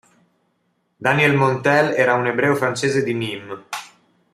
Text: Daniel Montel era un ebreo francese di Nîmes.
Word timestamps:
Daniel 1.07 1.37
Montel 1.41 1.93
era 1.95 2.15
un 2.15 2.25
ebreo 2.25 2.55
francese 2.55 3.03
di 3.03 3.13
Nîmes. 3.13 3.59